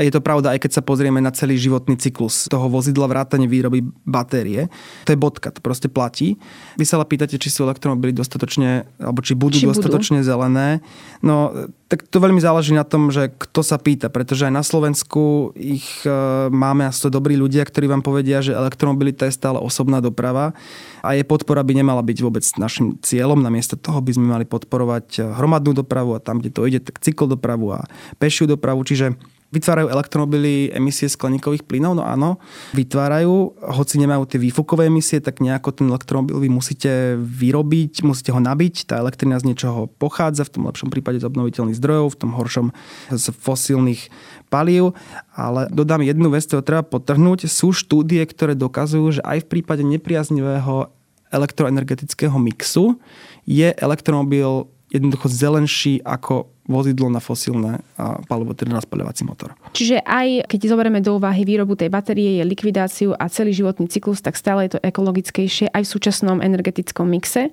[0.00, 3.84] Je to pravda, aj keď sa pozrieme na celý životný cyklus toho vozidla vrátane výroby
[4.08, 4.72] batérie.
[5.04, 6.40] To je bodka, to proste platí.
[6.80, 10.30] Vy sa ale pýtate, či sú elektromobily dostatočne, alebo či budú či dostatočne budú?
[10.32, 10.80] zelené.
[11.20, 11.52] No,
[11.92, 15.84] tak to veľmi záleží na tom, že kto sa pýta, pretože aj na Slovensku ich
[16.08, 20.00] e, máme a sú to dobrí ľudia, ktorí vám povedia, že elektromobilita je stále osobná
[20.00, 20.56] doprava
[21.04, 23.44] a jej podpora by nemala byť vôbec našim cieľom.
[23.44, 27.76] Namiesto toho by sme mali podporovať hromadnú dopravu a tam, kde to ide, tak cyklodopravu
[27.76, 27.84] a
[28.16, 28.80] pešiu dopravu.
[28.88, 29.12] Čiže
[29.52, 32.00] Vytvárajú elektromobily emisie skleníkových plynov?
[32.00, 32.40] No áno,
[32.72, 33.52] vytvárajú.
[33.60, 38.88] Hoci nemajú tie výfukové emisie, tak nejako ten elektromobil vy musíte vyrobiť, musíte ho nabiť.
[38.88, 42.66] Tá elektrina z niečoho pochádza, v tom lepšom prípade z obnoviteľných zdrojov, v tom horšom
[43.12, 44.08] z fosílnych
[44.48, 44.96] palív.
[45.36, 47.44] Ale dodám jednu vec, ktorú treba potrhnúť.
[47.44, 50.88] Sú štúdie, ktoré dokazujú, že aj v prípade nepriaznivého
[51.32, 53.00] elektroenergetického mixu
[53.48, 57.82] je elektromobil jednoducho zelenší ako vozidlo na fosílne
[58.30, 59.54] palivo, teda na spaľovací motor.
[59.74, 64.22] Čiže aj keď zoberieme do úvahy výrobu tej batérie, je likvidáciu a celý životný cyklus,
[64.22, 67.50] tak stále je to ekologickejšie aj v súčasnom energetickom mixe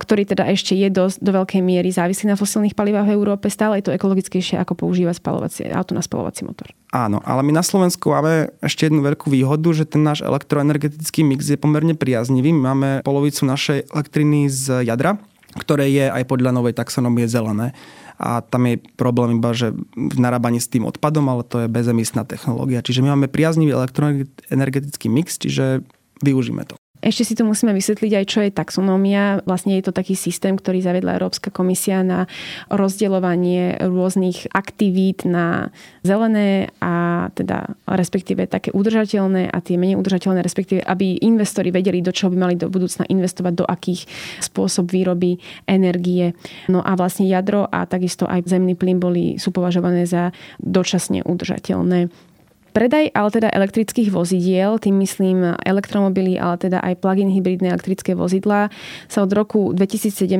[0.00, 3.78] ktorý teda ešte je dosť, do veľkej miery závislý na fosílnych palivách v Európe, stále
[3.78, 6.72] je to ekologickejšie ako používať spalovacie, auto na spalovací motor.
[6.96, 11.44] Áno, ale my na Slovensku máme ešte jednu veľkú výhodu, že ten náš elektroenergetický mix
[11.52, 12.56] je pomerne priaznivý.
[12.56, 15.20] My máme polovicu našej elektriny z jadra,
[15.60, 17.76] ktoré je aj podľa novej taxonomie zelené
[18.20, 22.28] a tam je problém iba, že v narábaní s tým odpadom, ale to je bezemisná
[22.28, 22.84] technológia.
[22.84, 25.80] Čiže my máme priaznivý elektroenergetický mix, čiže
[26.20, 26.76] využíme to.
[27.00, 29.40] Ešte si tu musíme vysvetliť aj, čo je taxonómia.
[29.48, 32.28] Vlastne je to taký systém, ktorý zavedla Európska komisia na
[32.68, 35.72] rozdeľovanie rôznych aktivít na
[36.04, 42.12] zelené a teda respektíve také udržateľné a tie menej udržateľné, respektíve aby investori vedeli, do
[42.12, 44.04] čoho by mali do budúcna investovať, do akých
[44.44, 46.36] spôsob výroby energie.
[46.68, 52.29] No a vlastne jadro a takisto aj zemný plyn boli, sú považované za dočasne udržateľné.
[52.70, 58.70] Predaj ale teda elektrických vozidiel, tým myslím elektromobily, ale teda aj plug-in hybridné elektrické vozidlá,
[59.10, 60.38] sa od roku 2017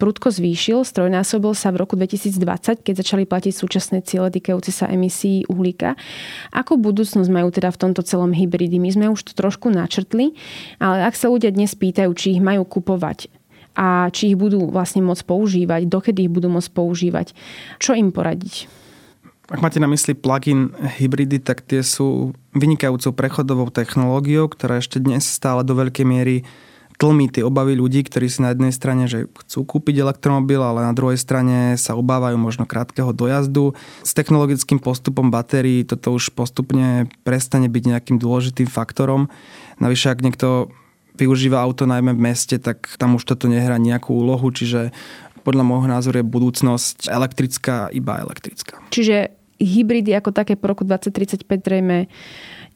[0.00, 5.44] prudko zvýšil, strojnásobil sa v roku 2020, keď začali platiť súčasné ciele týkajúce sa emisí
[5.52, 6.00] uhlíka.
[6.56, 8.80] Ako budúcnosť majú teda v tomto celom hybridy?
[8.80, 10.32] My sme už to trošku načrtli,
[10.80, 13.28] ale ak sa ľudia dnes pýtajú, či ich majú kupovať
[13.76, 17.36] a či ich budú vlastne môcť používať, dokedy ich budú môcť používať,
[17.76, 18.85] čo im poradiť?
[19.46, 25.22] Ak máte na mysli plug-in hybridy, tak tie sú vynikajúcou prechodovou technológiou, ktorá ešte dnes
[25.22, 26.42] stále do veľkej miery
[26.96, 30.96] tlmí tie obavy ľudí, ktorí si na jednej strane, že chcú kúpiť elektromobil, ale na
[30.96, 33.76] druhej strane sa obávajú možno krátkeho dojazdu.
[34.00, 39.28] S technologickým postupom batérií toto už postupne prestane byť nejakým dôležitým faktorom.
[39.76, 40.72] Navyše, ak niekto
[41.16, 44.92] využíva auto najmä v meste, tak tam už toto nehrá nejakú úlohu, čiže
[45.46, 48.82] podľa môjho názoru je budúcnosť elektrická, iba elektrická.
[48.90, 49.30] Čiže
[49.62, 52.10] hybridy ako také po roku 2035 zrejme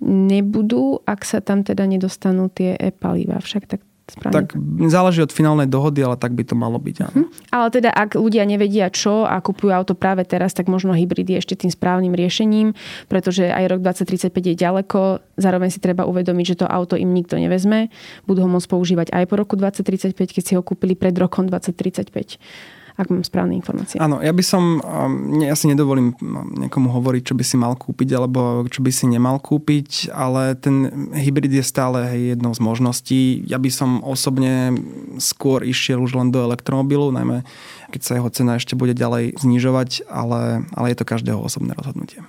[0.06, 3.42] nebudú, ak sa tam teda nedostanú tie e-paliva.
[3.42, 4.34] Však tak Správne.
[4.34, 4.46] Tak
[4.90, 6.96] záleží od finálnej dohody, ale tak by to malo byť.
[7.06, 7.14] Áno.
[7.14, 7.28] Hm.
[7.54, 11.38] Ale teda ak ľudia nevedia čo a kupujú auto práve teraz, tak možno hybrid je
[11.38, 12.74] ešte tým správnym riešením,
[13.06, 15.00] pretože aj rok 2035 je ďaleko.
[15.38, 17.88] Zároveň si treba uvedomiť, že to auto im nikto nevezme.
[18.26, 22.79] Budú ho môcť používať aj po roku 2035, keď si ho kúpili pred rokom 2035
[23.00, 23.96] ak mám správne informácie.
[23.96, 27.74] Áno, ja by som, um, ja si nedovolím um, niekomu hovoriť, čo by si mal
[27.80, 32.04] kúpiť alebo čo by si nemal kúpiť, ale ten hybrid je stále
[32.36, 33.20] jednou z možností.
[33.48, 34.76] Ja by som osobne
[35.16, 37.42] skôr išiel už len do elektromobilu, najmä
[37.90, 42.22] keď sa jeho cena ešte bude ďalej znižovať, ale, ale je to každého osobné rozhodnutie.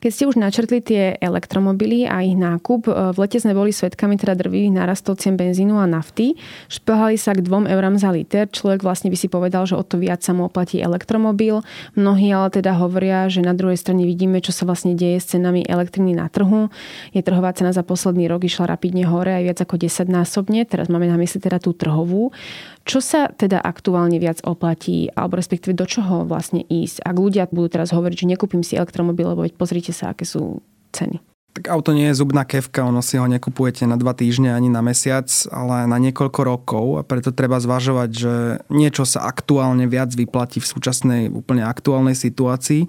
[0.00, 4.16] Keď ste už načrtli tie elektromobily a ich nákup, e, v lete sme boli svetkami
[4.16, 6.40] teda drvivých narastov cien benzínu a nafty.
[6.72, 8.48] Šplhali sa k 2 eurám za liter.
[8.48, 11.60] Človek vlastne by si povedal, že o to viac sa mu oplatí elektromobil.
[12.00, 15.68] Mnohí ale teda hovoria, že na druhej strane vidíme, čo sa vlastne deje s cenami
[15.68, 16.72] elektriny na trhu.
[17.12, 20.64] Je trhová cena za posledný rok išla rapidne hore aj viac ako 10 násobne.
[20.64, 22.32] Teraz máme na mysli teda tú trhovú.
[22.88, 27.04] Čo sa teda aktuálne viac oplatí, alebo respektíve do čoho vlastne ísť?
[27.04, 31.20] Ak ľudia budú teraz hovoriť, že nekúpim si elektromobil, lebo pozrite sa, aké sú ceny.
[31.50, 34.86] Tak auto nie je zubná kevka, ono si ho nekupujete na dva týždne ani na
[34.86, 38.34] mesiac, ale na niekoľko rokov a preto treba zvažovať, že
[38.70, 42.86] niečo sa aktuálne viac vyplatí v súčasnej úplne aktuálnej situácii,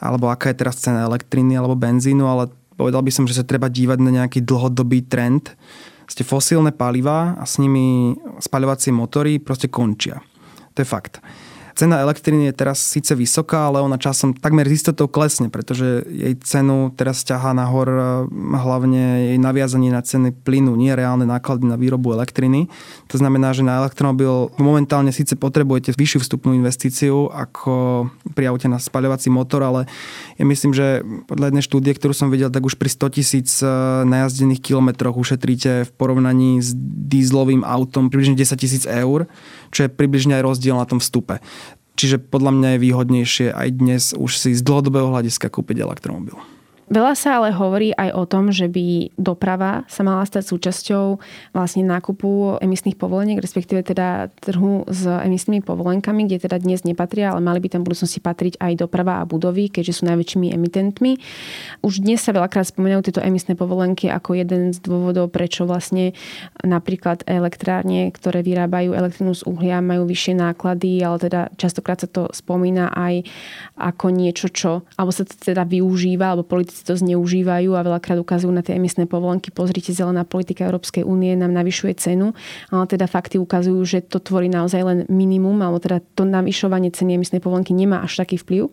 [0.00, 2.48] alebo aká je teraz cena elektriny alebo benzínu, ale
[2.80, 5.52] povedal by som, že sa treba dívať na nejaký dlhodobý trend,
[6.10, 10.18] ste fosílne paliva a s nimi spaľovacie motory proste končia.
[10.74, 11.22] To je fakt.
[11.80, 16.36] Cena elektriny je teraz síce vysoká, ale ona časom takmer z istotou klesne, pretože jej
[16.44, 18.02] cenu teraz ťahá nahor e,
[18.52, 22.68] hlavne jej naviazanie na ceny plynu, nie reálne náklady na výrobu elektriny.
[23.08, 28.76] To znamená, že na elektromobil momentálne síce potrebujete vyššiu vstupnú investíciu ako pri aute na
[28.76, 29.88] spaľovací motor, ale
[30.36, 31.00] ja myslím, že
[31.32, 33.72] podľa jednej štúdie, ktorú som videl, tak už pri 100 tisíc e,
[34.04, 36.76] najazdených kilometroch ušetríte v porovnaní s
[37.08, 39.32] dízlovým autom približne 10 tisíc eur,
[39.72, 41.40] čo je približne aj rozdiel na tom vstupe.
[42.00, 46.32] Čiže podľa mňa je výhodnejšie aj dnes už si z dlhodobého hľadiska kúpiť elektromobil.
[46.90, 51.22] Veľa sa ale hovorí aj o tom, že by doprava sa mala stať súčasťou
[51.54, 57.46] vlastne nákupu emisných povoleniek, respektíve teda trhu s emisnými povolenkami, kde teda dnes nepatria, ale
[57.46, 61.22] mali by tam v budúcnosti patriť aj doprava a budovy, keďže sú najväčšími emitentmi.
[61.86, 66.18] Už dnes sa veľakrát spomínajú tieto emisné povolenky ako jeden z dôvodov, prečo vlastne
[66.66, 72.26] napríklad elektrárne, ktoré vyrábajú elektrinu z uhlia, majú vyššie náklady, ale teda častokrát sa to
[72.34, 73.22] spomína aj
[73.78, 78.16] ako niečo, čo, alebo sa to teda využíva, alebo politici si to zneužívajú a veľakrát
[78.16, 79.52] ukazujú na tie emisné povolenky.
[79.52, 82.32] Pozrite, zelená politika Európskej únie nám navyšuje cenu,
[82.72, 87.20] ale teda fakty ukazujú, že to tvorí naozaj len minimum, alebo teda to navyšovanie ceny
[87.20, 88.72] emisnej povolenky nemá až taký vplyv.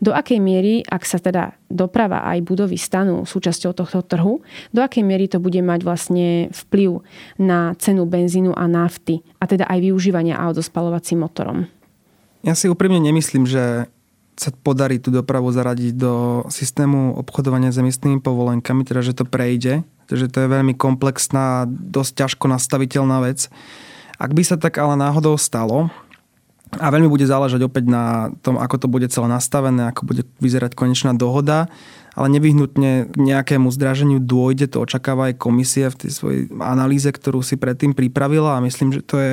[0.00, 4.40] Do akej miery, ak sa teda doprava aj budovy stanú súčasťou tohto trhu,
[4.72, 7.04] do akej miery to bude mať vlastne vplyv
[7.36, 11.68] na cenu benzínu a nafty a teda aj využívania aut so spalovacím motorom?
[12.42, 13.92] Ja si úprimne nemyslím, že
[14.36, 19.84] sa podarí tú dopravu zaradiť do systému obchodovania s emisnými povolenkami, teda že to prejde,
[20.08, 23.52] že to je veľmi komplexná, dosť ťažko nastaviteľná vec.
[24.16, 25.92] Ak by sa tak ale náhodou stalo,
[26.72, 30.72] a veľmi bude záležať opäť na tom, ako to bude celé nastavené, ako bude vyzerať
[30.72, 31.68] konečná dohoda,
[32.16, 37.44] ale nevyhnutne k nejakému zdraženiu dôjde, to očakáva aj komisia v tej svojej analýze, ktorú
[37.44, 39.32] si predtým pripravila a myslím, že to je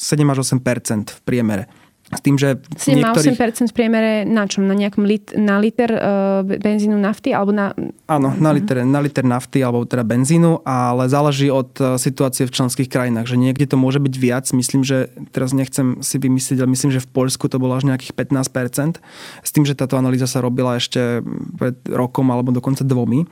[0.00, 0.64] 7 až 8
[1.04, 1.68] v priemere.
[2.08, 3.36] S tým, že 7 niektorých...
[3.36, 4.64] 8% v priemere na čom?
[4.64, 7.36] Na nejakom lit, na liter uh, benzínu nafty?
[7.36, 7.76] Alebo na...
[8.08, 12.54] Áno, na liter, na liter nafty alebo teda benzínu, ale záleží od uh, situácie v
[12.56, 14.48] členských krajinách, že niekde to môže byť viac.
[14.56, 18.16] Myslím, že teraz nechcem si vymyslieť, ale myslím, že v Poľsku to bolo až nejakých
[18.16, 19.04] 15%.
[19.44, 21.20] S tým, že táto analýza sa robila ešte
[21.60, 23.28] pred rokom alebo dokonca dvomi.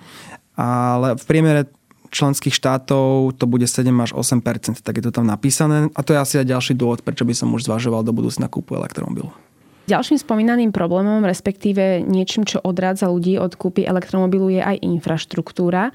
[0.61, 1.65] Ale v priemere
[2.11, 4.43] členských štátov to bude 7 až 8
[4.83, 5.89] tak je to tam napísané.
[5.95, 8.75] A to je asi aj ďalší dôvod, prečo by som už zvažoval do budúcna kúpu
[8.75, 9.46] elektromobilu.
[9.87, 15.95] Ďalším spomínaným problémom, respektíve niečím, čo odrádza ľudí od kúpy elektromobilu, je aj infraštruktúra.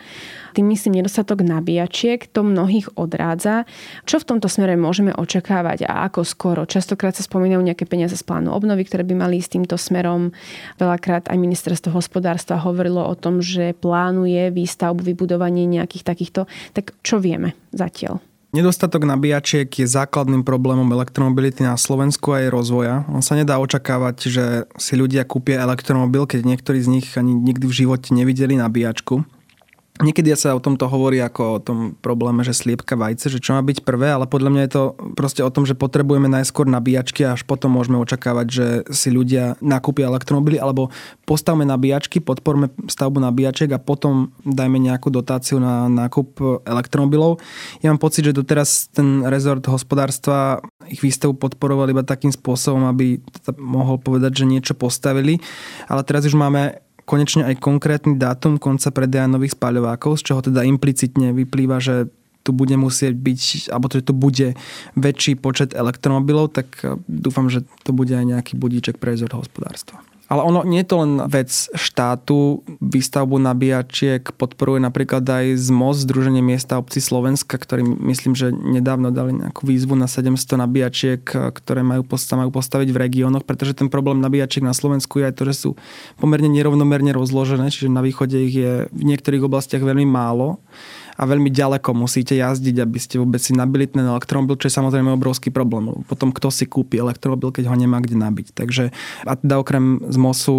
[0.55, 3.67] Tým myslím nedostatok nabíjačiek, to mnohých odrádza.
[4.07, 6.63] Čo v tomto smere môžeme očakávať a ako skoro?
[6.63, 10.31] Častokrát sa spomínajú nejaké peniaze z plánu obnovy, ktoré by mali ísť týmto smerom.
[10.79, 16.47] Veľakrát aj ministerstvo hospodárstva hovorilo o tom, že plánuje výstavbu, vybudovanie nejakých takýchto.
[16.71, 18.30] Tak čo vieme zatiaľ?
[18.51, 23.07] Nedostatok nabíjačiek je základným problémom elektromobility na Slovensku a jej rozvoja.
[23.07, 27.63] On sa nedá očakávať, že si ľudia kúpia elektromobil, keď niektorí z nich ani nikdy
[27.63, 29.23] v živote nevideli nabíjačku.
[29.99, 33.61] Niekedy sa o tomto hovorí ako o tom probléme, že sliepka vajce, že čo má
[33.61, 34.83] byť prvé, ale podľa mňa je to
[35.19, 39.59] proste o tom, že potrebujeme najskôr nabíjačky a až potom môžeme očakávať, že si ľudia
[39.59, 40.89] nakúpia elektromobily alebo
[41.27, 47.43] postavme nabíjačky, podporme stavbu nabíjačiek a potom dajme nejakú dotáciu na nákup elektromobilov.
[47.85, 53.21] Ja mám pocit, že doteraz ten rezort hospodárstva ich výstavu podporoval iba takým spôsobom, aby
[53.59, 55.37] mohol povedať, že niečo postavili,
[55.85, 56.79] ale teraz už máme
[57.11, 62.07] konečne aj konkrétny dátum konca predaja nových spaľovákov, z čoho teda implicitne vyplýva, že
[62.41, 64.47] tu bude musieť byť, alebo že tu bude
[64.97, 69.99] väčší počet elektromobilov, tak eh, dúfam, že to bude aj nejaký budíček pre rezort hospodárstva.
[70.31, 72.63] Ale ono nie je to len vec štátu.
[72.79, 79.35] Výstavbu nabíjačiek podporuje napríklad aj ZMOS, Združenie miesta obci Slovenska, ktorý myslím, že nedávno dali
[79.35, 84.63] nejakú výzvu na 700 nabíjačiek, ktoré majú, majú postaviť v regiónoch, pretože ten problém nabíjačiek
[84.63, 85.69] na Slovensku je aj to, že sú
[86.15, 90.63] pomerne nerovnomerne rozložené, čiže na východe ich je v niektorých oblastiach veľmi málo
[91.21, 95.13] a veľmi ďaleko musíte jazdiť, aby ste vôbec si nabili ten elektromobil, čo je samozrejme
[95.13, 95.93] obrovský problém.
[96.09, 98.57] Potom kto si kúpi elektromobil, keď ho nemá kde nabiť.
[98.57, 98.89] Takže
[99.29, 100.57] a teda okrem z MOSu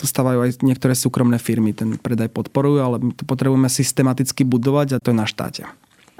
[0.00, 5.02] stávajú aj niektoré súkromné firmy, ten predaj podporujú, ale my to potrebujeme systematicky budovať a
[5.04, 5.68] to je na štáte.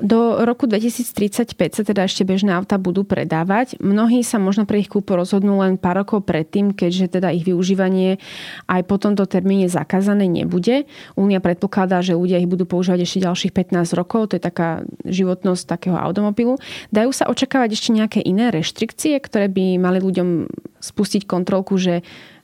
[0.01, 3.77] Do roku 2035 sa teda ešte bežné auta budú predávať.
[3.85, 8.17] Mnohí sa možno pre ich kúpu rozhodnú len pár rokov predtým, keďže teda ich využívanie
[8.65, 10.89] aj po tomto termíne zakázané nebude.
[11.21, 15.63] Únia predpokladá, že ľudia ich budú používať ešte ďalších 15 rokov, to je taká životnosť
[15.69, 16.57] takého automobilu.
[16.89, 20.49] Dajú sa očakávať ešte nejaké iné reštrikcie, ktoré by mali ľuďom
[20.81, 22.01] spustiť kontrolku, že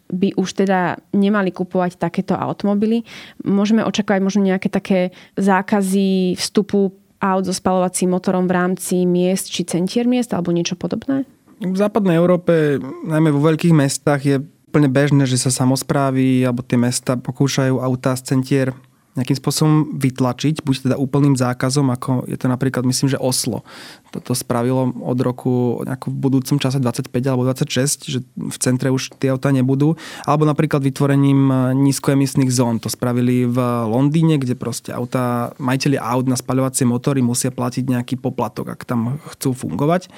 [0.07, 3.03] by už teda nemali kupovať takéto automobily.
[3.43, 6.95] Môžeme očakávať možno nejaké také zákazy vstupu
[7.35, 11.27] aut so spalovacím motorom v rámci miest či centier miest alebo niečo podobné?
[11.59, 14.37] V západnej Európe, najmä vo veľkých mestách, je
[14.69, 18.69] úplne bežné, že sa samozprávy alebo tie mesta pokúšajú autá z centier
[19.17, 23.65] nejakým spôsobom vytlačiť, buď teda úplným zákazom, ako je to napríklad, myslím, že Oslo.
[24.13, 29.33] Toto spravilo od roku v budúcom čase 25 alebo 26, že v centre už tie
[29.33, 29.97] autá nebudú.
[30.25, 32.81] Alebo napríklad vytvorením nízkoemisných zón.
[32.85, 38.15] To spravili v Londýne, kde proste autá, majiteľi aut na spaľovacie motory musia platiť nejaký
[38.21, 40.09] poplatok, ak tam chcú fungovať.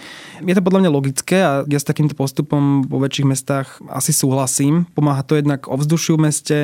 [0.42, 4.90] Je to podľa mňa logické a ja s takýmto postupom vo väčších mestách asi súhlasím.
[4.94, 6.58] Pomáha to jednak ovzdušiu v meste,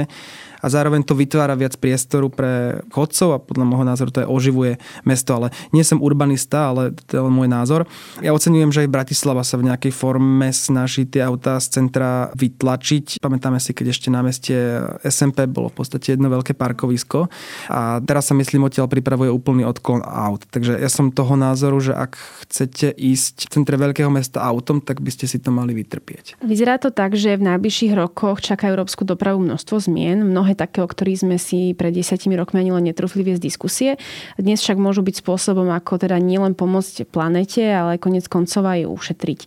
[0.65, 4.73] a zároveň to vytvára viac priestoru pre chodcov a podľa môjho názoru to aj oživuje
[5.05, 7.85] mesto, ale nie som urbanista, ale to je môj názor.
[8.25, 13.21] Ja oceňujem, že aj Bratislava sa v nejakej forme snaží tie autá z centra vytlačiť.
[13.21, 14.57] Pamätáme si, keď ešte na meste
[15.05, 17.29] SMP bolo v podstate jedno veľké parkovisko
[17.69, 20.49] a teraz sa myslím odtiaľ pripravuje úplný odklon aut.
[20.49, 22.17] Takže ja som toho názoru, že ak
[22.49, 26.41] chcete ísť v centre veľkého mesta autom, tak by ste si to mali vytrpieť.
[26.41, 30.25] Vyzerá to tak, že v najbližších rokoch čaká európsku dopravu množstvo zmien.
[30.55, 33.91] Mnohé také, o ktorých sme si pred desiatimi rokmi ani len netrúfli viesť diskusie.
[34.39, 39.41] Dnes však môžu byť spôsobom, ako teda nielen pomôcť planete, ale konec koncov aj ušetriť.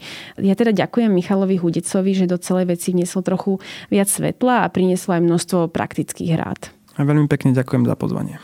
[0.44, 5.16] Ja teda ďakujem Michalovi Hudecovi, že do celej veci vniesol trochu viac svetla a priniesol
[5.16, 6.76] aj množstvo praktických rád.
[7.00, 8.44] A veľmi pekne ďakujem za pozvanie.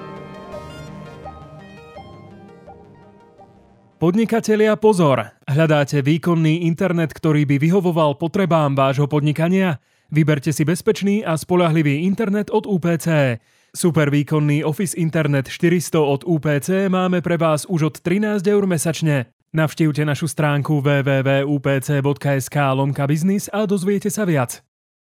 [4.01, 5.29] Podnikatelia pozor!
[5.45, 9.77] Hľadáte výkonný internet, ktorý by vyhovoval potrebám vášho podnikania?
[10.09, 13.37] Vyberte si bezpečný a spolahlivý internet od UPC.
[13.69, 19.29] Super výkonný Office Internet 400 od UPC máme pre vás už od 13 eur mesačne.
[19.53, 24.65] Navštívte našu stránku www.upc.sk lomka biznis a dozviete sa viac.